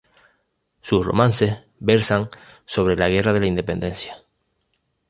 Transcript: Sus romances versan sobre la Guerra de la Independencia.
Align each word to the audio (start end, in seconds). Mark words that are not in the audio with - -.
Sus 0.81 1.05
romances 1.05 1.63
versan 1.77 2.27
sobre 2.65 2.95
la 2.95 3.07
Guerra 3.07 3.33
de 3.33 3.39
la 3.41 3.45
Independencia. 3.45 4.17